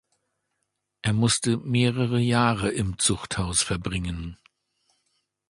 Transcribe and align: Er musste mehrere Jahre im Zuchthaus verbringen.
Er 1.03 1.13
musste 1.13 1.57
mehrere 1.59 2.17
Jahre 2.17 2.71
im 2.71 2.97
Zuchthaus 2.97 3.61
verbringen. 3.61 4.39